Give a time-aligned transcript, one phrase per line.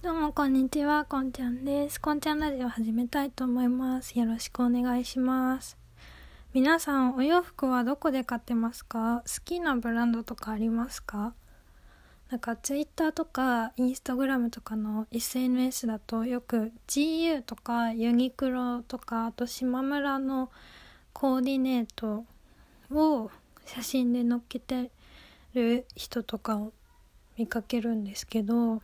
[0.00, 2.00] どうもこんにちは、こんちゃんです。
[2.00, 4.16] こんちゃんラジオ始めたいと思います。
[4.16, 5.76] よろしくお願いします。
[6.54, 9.24] 皆さん、お洋服はどこで買ってますか？
[9.26, 11.34] 好きなブランドとかありますか？
[12.30, 20.48] なんかツイッターとかインスタグラムとかの SNS だとよく GU とかユニクロとかあと島村の
[21.12, 22.24] コーディネート
[22.92, 23.32] を
[23.66, 24.92] 写真で載っけて
[25.54, 26.72] る人とかを
[27.36, 28.80] 見かけるんですけど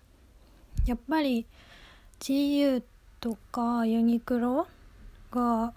[0.87, 1.47] やっぱり
[2.21, 2.83] GU
[3.21, 4.67] とかユニクロ
[5.31, 5.73] が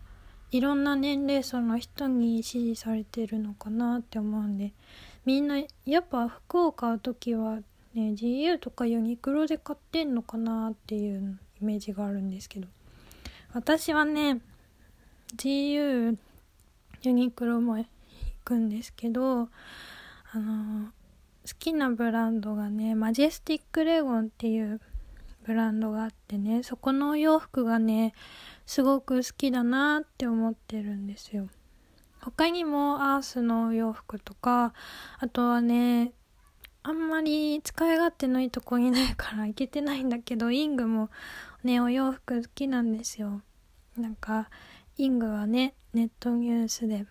[0.51, 4.73] いろんな年齢層の人に支持されてるのかなって思うんで
[5.25, 7.55] みんなやっぱ服を買う時は
[7.93, 12.67] ね GU とかユニクロで買ってんのかなっていうイメージがあるんですけど
[13.53, 14.39] 私はね
[15.35, 16.17] GU
[17.01, 17.87] ユニクロも行
[18.43, 19.49] くんですけど
[20.31, 24.81] あの好きなブランドがねマジェスティックレゴンっていう
[25.47, 28.13] ブランドがあってねそこのお洋服がね
[28.65, 31.47] すごく好きだなって思ってるんですよ。
[32.19, 34.73] 他にもアースのお洋服とか
[35.19, 36.11] あとはね
[36.83, 41.09] あんまり使い勝手のいいとこにないからいけてないんだけどイングも
[41.63, 43.41] ねお洋服好きなんですよ。
[43.95, 44.49] なんか
[44.97, 47.05] イングはねネットニュースで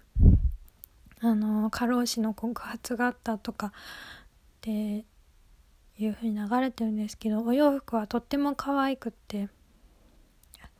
[1.20, 3.70] あの過労死の告発があったとかっ
[4.60, 5.06] て
[5.98, 9.48] いう風に流れてるんですけどお洋服はとっても可愛くって。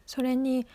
[0.06, 0.66] それに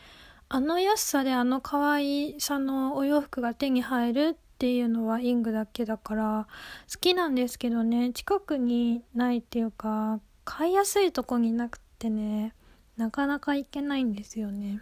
[0.50, 6.48] あの安さであの可愛さのお洋服が手に入るっていうのはイングだけだから
[6.92, 8.12] 好きなんですけどね。
[8.12, 12.54] 近くにないっていうか買いやすいとこになくてね
[12.98, 14.82] なかなか行けないんですよね。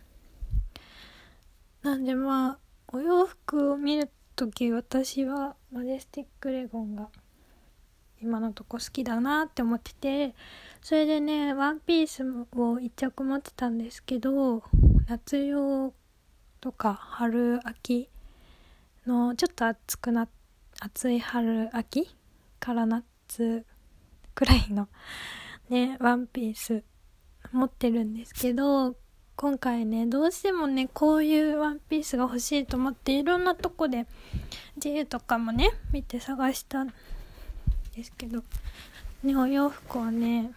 [1.84, 7.10] なんでまあお洋服を見る時私はマジェスティックレゴンが
[8.22, 10.36] 今のとこ好きだなって思ってて
[10.82, 14.64] それでねワンピースを1着持ってたんですけど
[15.08, 15.94] 夏用
[16.62, 18.10] とか春秋
[19.06, 20.28] のちょっと暑くな
[20.82, 22.10] 暑い春秋
[22.60, 23.66] から夏
[24.36, 24.88] くらいの
[25.70, 26.84] ねワンピース
[27.52, 28.96] 持ってるんですけど
[29.36, 34.06] 今回ねどうしてもねこういうワンピースが欲しいと思っていろんなとこで
[34.78, 36.86] JU とかもね見て探した
[38.00, 38.44] ですけど
[39.24, 40.52] ねお洋服はね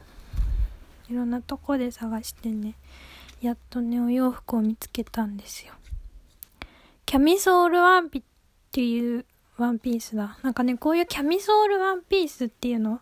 [1.10, 2.74] いろんなとこで探してね
[3.40, 5.72] やっとねお洋服を見つけたんですよ
[7.04, 8.22] キャミソールワンピっ
[8.70, 9.24] ていう
[9.58, 13.00] ワンピースだなんかねこういうキャミソールワンピースっていうの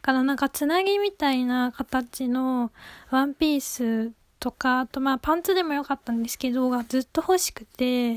[0.00, 2.72] からなんかつなぎみたいな形の
[3.10, 8.16] ワンピースとか、あとまあパンツでもよかったんですけど、がずっと欲しくて、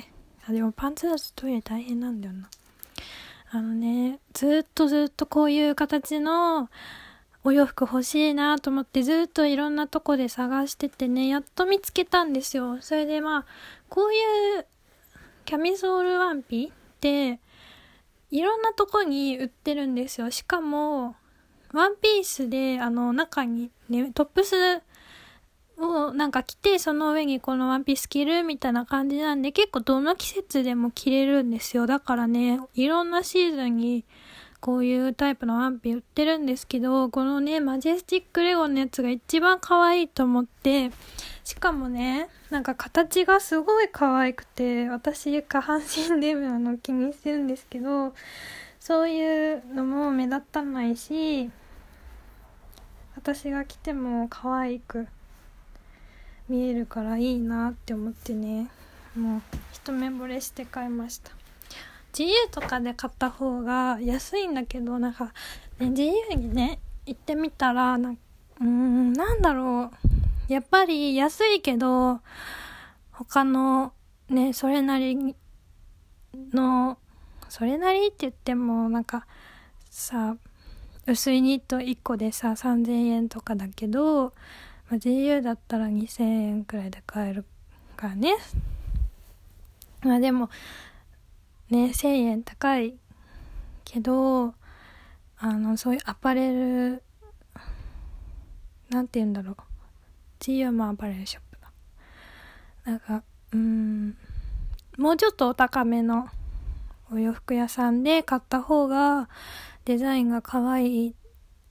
[0.50, 2.50] あ、でもパンツだとトイレ大変なんだよな。
[3.56, 6.70] あのね、ずっとずっとこういう形の
[7.46, 12.82] お洋服欲しいなと思ってずっといろんなとこで探しててね、やっと見つけたんですよ。
[12.82, 13.46] それでまあ、
[13.88, 14.66] こういう
[15.46, 17.40] キャミソールワンピって
[18.30, 20.30] いろんなとこに売ってるんですよ。
[20.32, 21.16] しかも、
[21.72, 24.82] ワンピースであの中にね、トップス
[25.78, 31.86] をなんか着てその上にこのワンピース着るみたいな感じなんで結構どの季節でも着れるんですよ。
[31.86, 34.06] だからねいろんなシーズンに
[34.66, 40.90] こういうタイプのワンピ売ってるんですけどこのねマジェスティックレゴンのやつが一番可愛いと思って
[41.44, 48.16] しかもねなんか形がすごい可愛くて私下半身であの気にしてるんですけど
[48.80, 51.52] そういうのも目立たないし
[53.16, 55.08] 私が着ても可愛く
[56.48, 58.70] 見えるからいいなって思ってね。
[59.16, 59.42] もう
[59.74, 61.32] 一目惚れして買いました。
[62.14, 65.34] GU とかで買った方が安いんだけどなんか、
[65.80, 68.16] ね、GU にね行ってみたらな
[68.62, 69.92] うんなんだろ
[70.50, 70.52] う。
[70.54, 72.20] やっぱり安いけど
[73.12, 73.94] 他の
[74.30, 75.36] ねそれなり
[76.54, 76.98] の
[77.50, 79.26] それなりって言ってもなんか
[79.90, 80.36] さ
[81.08, 84.34] 薄いニット1個でさ3000円とかだけど
[84.90, 87.46] まあ、GU だったら2000円くらいで買える
[87.96, 88.36] からね。
[90.02, 90.50] まあでも
[91.70, 92.96] ね1000円高い
[93.84, 94.54] けど
[95.38, 97.04] あのそういうアパレル
[98.90, 99.56] なんて言うんだろう。
[100.40, 101.72] GU もアパレルショップだ。
[102.86, 104.18] なんかうん
[104.98, 106.30] もうちょっとお高めの
[107.12, 109.30] お洋服屋さんで買った方が
[109.86, 111.16] デザインが可愛い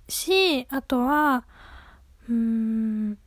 [0.08, 1.44] しあとは
[2.29, 3.19] うーん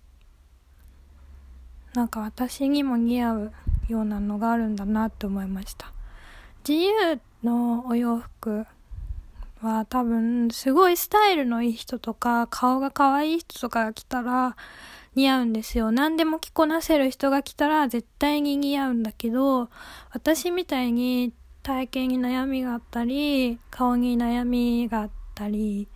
[1.94, 3.52] なんか私にも似合う
[3.88, 5.92] ようなのがあるんだなって思いました
[6.64, 8.66] GU のお洋服
[9.62, 14.56] は多分すごいスタイルのいい人とか顔が可愛い人とかが来たら
[15.16, 15.92] 似合うんですよ。
[15.92, 19.70] 何でも着こなせる人が来たら絶対に似合うんだけど
[20.12, 21.34] 私みたいに
[21.64, 25.88] 体型に悩みがあったり顔に悩みがあったり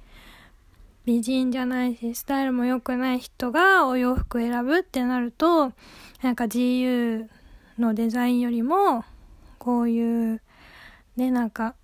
[1.11, 5.73] 美人じゃないしスタイルも良くない人がお洋服選ぶってなると
[6.21, 7.27] なんか GU
[7.77, 9.03] のデザインよりも
[9.59, 10.41] こういう
[11.17, 11.75] ねなんか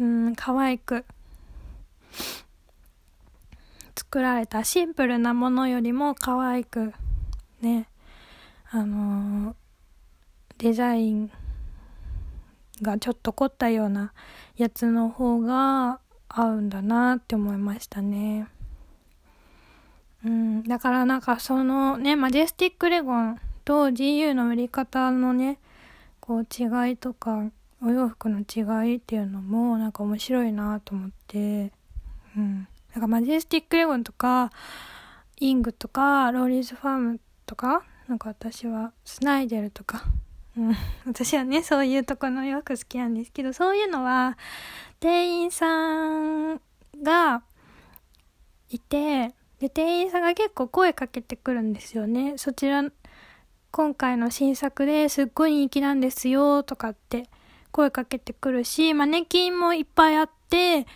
[0.00, 1.04] うん可愛く
[3.94, 6.94] 作られたシンプルなものよりも可愛く
[7.60, 7.88] ね
[8.70, 9.54] あのー、
[10.56, 11.30] デザイン
[12.80, 14.14] がちょっと凝ったような
[14.56, 16.00] やつの方が
[16.32, 18.46] 合うんだなって思いましたね。
[20.24, 25.58] うん、だからなんかそのね、マジェスティックレゴンと GU の売り方のね、
[26.20, 27.50] こう違いとか、
[27.82, 31.72] お洋服の違いっていうのもなんか面白いなと思って、
[32.36, 32.68] うん。
[32.92, 34.50] なんかマジェスティックレゴンとか、
[35.38, 40.04] イングとか、ローリーズファームとか、なんか私はスナイデルとか、
[40.56, 40.76] うん、
[41.06, 44.36] 私はね、そういうとこの洋服好きなんですけど、そういうのは、
[44.98, 46.60] 店員さん
[47.02, 47.42] が
[48.68, 52.34] いて、で、店員さんが結構声かけてくるんですよね。
[52.36, 52.82] そちら、
[53.70, 57.30] 今回の新作ですっごい人気なんですよ、とかって
[57.70, 60.86] 声かけてくるし、マネキンもいっぱいあって、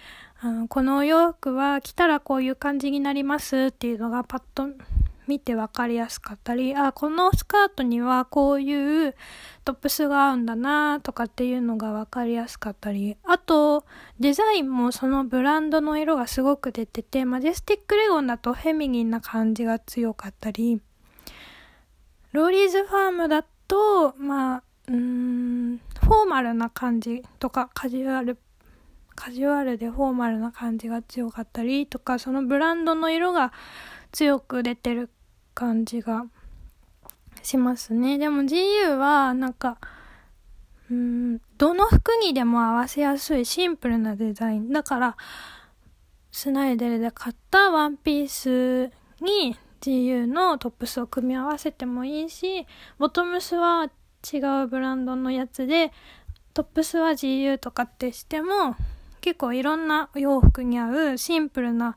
[0.41, 4.69] あのこのお洋服は着たらこういう感じになりますっていうのがパッと
[5.27, 9.15] 見て分かりやすかったり、あ、このスカートにはこういう
[9.65, 13.85] トップスが合うんだなとかっていうのが分かりやすかったり、あと、
[14.21, 20.81] デザインもそのブランドの色がすごく出てて、マジェスティックレゴンだとフェミニンな感じが強かったり、
[22.33, 28.39] ローリーズファームだと、まあ、うーん、フォーマルな感じとか、カジュアル、
[29.15, 33.53] カジュアルでフォーマルな感じが強かったりとか、そのブランドの色が
[34.15, 35.11] 強く出てる
[35.55, 36.25] 感じが
[37.43, 38.17] しますね。
[38.17, 39.77] でも GU はなんか、
[40.89, 44.73] うん、どの服にでも合わせやすいシンプルなデザイン。
[44.73, 45.17] だから、
[46.31, 52.69] スナイデルで買ったワンピースに GU のトップスを組み合わせてもいいし、
[52.99, 53.91] ボトムスは
[54.33, 55.91] 違うブランドのやつで、
[56.53, 58.77] トップスは GU とかってしても、
[59.21, 61.97] 結構いろんな洋服に合うシンプルな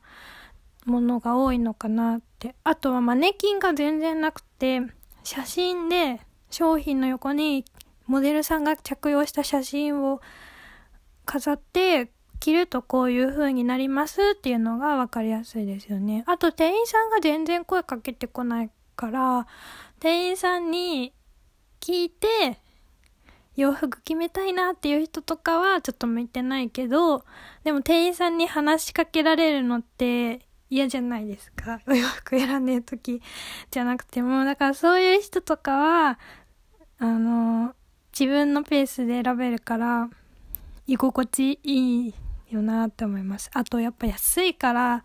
[0.84, 2.54] ものが多いのかなって。
[2.64, 4.80] あとはマネキンが全然なくて、
[5.24, 6.20] 写真で
[6.50, 7.64] 商品の横に
[8.06, 10.20] モデルさんが着用した写真を
[11.26, 12.10] 飾って
[12.40, 16.24] 着るとこういう風になりますっていうのが分かりやすいですよね。
[16.26, 19.46] あと店員さんが全然声かけてこないから、
[20.00, 21.12] 店員さんに
[21.80, 22.58] 聞いて
[23.56, 27.24] 洋服決めたいなっていう人とかはちょっと向いてないけど、
[27.64, 31.80] でも店員さんに話しかけられるのって嫌じゃないですか。
[31.86, 33.22] お 洋服選んでる時
[33.70, 34.44] じゃなくても。
[34.44, 36.18] だからそういう人とかは、
[36.98, 37.74] あの、
[38.18, 40.10] 自分のペースで選べるから、
[40.86, 42.14] 居心地いい
[42.50, 43.50] よなって思います。
[43.54, 45.04] あとやっぱ安いから、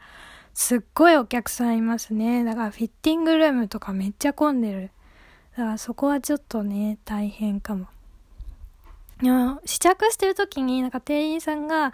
[0.53, 2.43] すっごいお客さんいますね。
[2.43, 4.91] だからフィッティングルームとかめっちゃ混んでる。
[5.51, 7.87] だからそこはちょっとね、大変かも。
[9.65, 11.93] 試着してる時になんか店員さんが、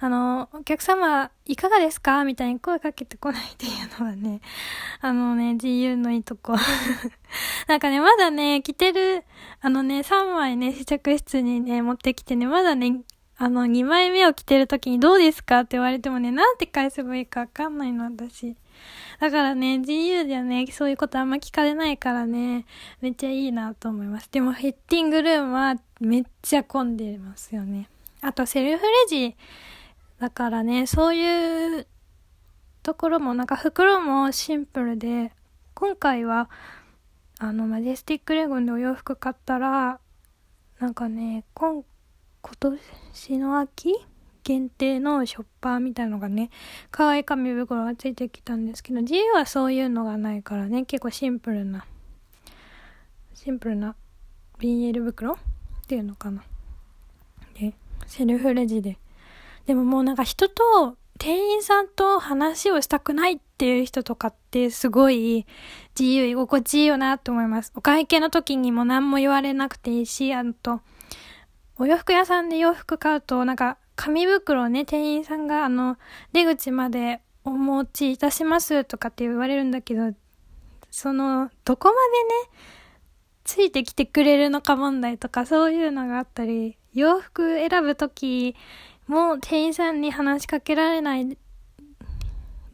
[0.00, 2.24] あの、お客様いかがですか？
[2.24, 4.40] みたいに声かけてこないっていうのはね、
[5.00, 6.54] あのね、GU のいいとこ。
[7.68, 9.24] なんかね、まだね、着てる、
[9.60, 13.00] あのね、3枚ね、試着室にね、持ってきてね、まだね、
[13.40, 18.56] あの、2枚目を着てる時にどうですかって言われてもね、なんて返せばいいかわかんないの、私。
[19.20, 22.66] だからね、GU ではね、そういうことあんま聞かれないからね、
[23.00, 24.28] めっちゃいいなと思います。
[24.32, 27.88] でも、フィッティングルームはめっちゃ混んでますよね。
[28.22, 29.36] あと、セルフレジ
[30.18, 31.86] だからね、そういう
[32.82, 35.32] ところも、なんか袋もシンプルで、
[35.74, 36.50] 今回は、
[37.38, 40.00] あの、マジェスティックレゴンでお洋服買ったら、
[40.80, 41.97] なんかね、今回、
[42.60, 42.78] 今
[43.20, 43.94] 年の秋
[44.42, 46.48] 限定のショッパーみたいのがね、
[46.90, 51.84] 可愛い紙袋がついてきたんですけど、自由はそういうのがないからね、結構シンプルな、
[53.34, 53.94] シンプルな
[54.58, 55.36] BL 袋っ
[55.86, 56.42] ていうのかな。
[57.60, 57.74] で、
[58.06, 58.96] セルフレジで。
[59.66, 65.46] でももうなんか人と、店員さんと話をしたくないっていう人とかってすごい
[65.98, 67.72] 自由居心地いいよなって思います。
[67.74, 70.80] お会計の時にも何も言われなくていいし、あと、
[71.80, 75.96] お洋服屋さんで洋服買うと、なんか、紙袋をね、店員さんが、あの、
[76.32, 80.12] 出口までお持ちいたしますとかって言われるんだけど、
[80.90, 81.94] その、どこま
[82.52, 82.60] でね、
[83.44, 88.56] ついてきてくれるのか問題とか、そういうのがあったり、洋服選ぶとき
[89.06, 91.38] も店員さんに話しかけられない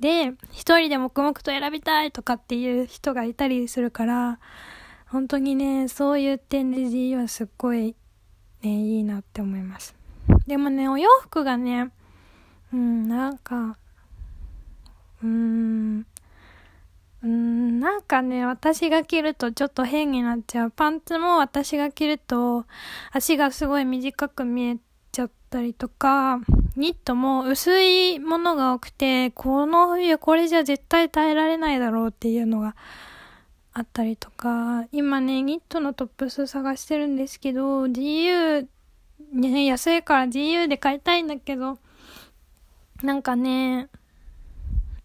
[0.00, 4.40] で、一人で黙々と選びたいとかっていう人がいたりするから、
[5.06, 7.94] 本当にね、そういう点で GU はすっごい
[8.64, 9.94] ね、いいなって思います。
[10.46, 11.90] でもね、お洋服がね、
[12.72, 13.76] うん、なんか、
[15.22, 16.06] うーん、
[17.22, 20.70] うん、なんかね、私が着るとちょっと変になっちゃう。
[20.70, 22.66] パンツも私が着ると
[23.12, 24.76] 足がすごい短く見え
[25.12, 26.40] ちゃったりとか、
[26.76, 32.76] ニットも薄いものが多くて、この冬これじゃ絶対耐えられないだろうっていうのが
[33.76, 38.68] あったりとか、今ね、ニットのトップス探してるんですけど、GU、
[39.32, 41.78] ね、安いから GU で買いたいんだけど、
[43.02, 43.88] なんかね、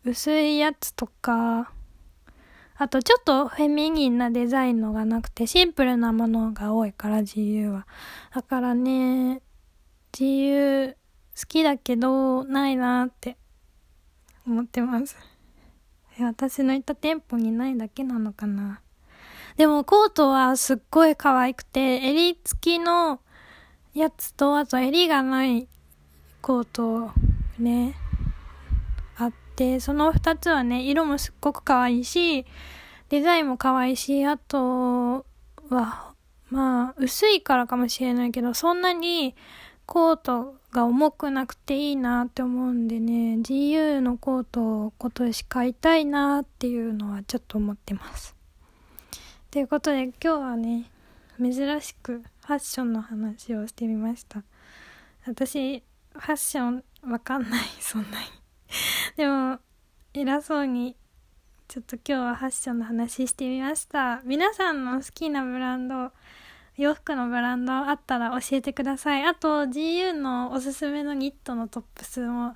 [0.06, 1.72] 薄いやつとか、
[2.78, 7.88] あとちょっとフェミニンなデザインのがなくてシンプルなものが多いから GU は。
[8.34, 9.42] だからね、
[10.12, 10.96] GU 好
[11.48, 13.36] きだけどないなって
[14.46, 15.18] 思ってます。
[16.24, 18.82] 私の行った店舗にないだけなのかな。
[19.58, 23.20] でもコートはすっごい可愛くて、襟付きの
[23.94, 25.68] やつと、あと襟がない
[26.42, 27.12] コート
[27.58, 27.96] ね、
[29.18, 32.46] あって、その二つはね、色もすっごく可愛いし、
[33.10, 35.26] デザインも可愛いし、あと
[35.70, 36.14] は、
[36.50, 39.36] まあ、薄いからかもしれないけど、そんなに
[39.90, 48.36] コートが重くなくていいなって思うんでね、GU のコートを今年買いたいなっていうのはちょっと思ってます。
[49.50, 50.92] ということで今日はね、
[51.42, 54.44] 珍しくファッションの話をしてみました。
[55.26, 55.80] 私、
[56.14, 58.28] ファッションわかんない、 そんなに。
[59.18, 59.58] でも、
[60.14, 60.98] 偉そうに、
[61.68, 64.22] ちょっと今日はファッションの話してみました。
[64.24, 66.12] 皆さんの好きなブランド、
[66.80, 69.26] 洋服のブランドあったら教えてください。
[69.26, 72.56] あと、GU のおすすめのニットのトップスも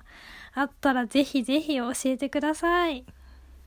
[0.54, 3.04] あったらぜひぜひ教えてください。